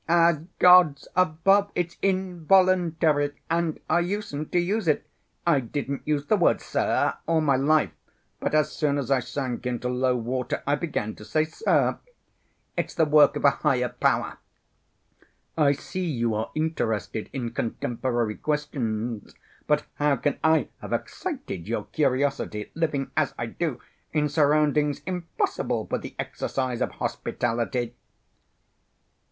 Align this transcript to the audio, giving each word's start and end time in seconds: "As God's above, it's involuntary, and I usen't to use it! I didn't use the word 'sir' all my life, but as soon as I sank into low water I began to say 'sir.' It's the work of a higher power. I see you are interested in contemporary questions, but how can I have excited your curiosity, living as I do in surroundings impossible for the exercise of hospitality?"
"As 0.07 0.39
God's 0.57 1.07
above, 1.15 1.71
it's 1.75 1.95
involuntary, 2.01 3.33
and 3.51 3.79
I 3.87 3.99
usen't 3.99 4.51
to 4.51 4.59
use 4.59 4.87
it! 4.87 5.05
I 5.45 5.59
didn't 5.59 6.01
use 6.05 6.25
the 6.25 6.37
word 6.37 6.59
'sir' 6.59 7.13
all 7.27 7.39
my 7.41 7.55
life, 7.55 7.91
but 8.39 8.55
as 8.55 8.71
soon 8.71 8.97
as 8.97 9.11
I 9.11 9.19
sank 9.19 9.67
into 9.67 9.89
low 9.89 10.15
water 10.15 10.63
I 10.65 10.73
began 10.73 11.13
to 11.17 11.23
say 11.23 11.43
'sir.' 11.43 11.99
It's 12.75 12.95
the 12.95 13.05
work 13.05 13.35
of 13.35 13.45
a 13.45 13.51
higher 13.51 13.89
power. 13.89 14.39
I 15.55 15.73
see 15.73 16.03
you 16.09 16.33
are 16.33 16.49
interested 16.55 17.29
in 17.31 17.51
contemporary 17.51 18.37
questions, 18.37 19.35
but 19.67 19.85
how 19.97 20.15
can 20.15 20.39
I 20.43 20.69
have 20.81 20.93
excited 20.93 21.67
your 21.67 21.83
curiosity, 21.85 22.71
living 22.73 23.11
as 23.15 23.35
I 23.37 23.45
do 23.45 23.79
in 24.13 24.29
surroundings 24.29 25.03
impossible 25.05 25.85
for 25.85 25.99
the 25.99 26.15
exercise 26.17 26.81
of 26.81 26.89
hospitality?" 26.93 27.93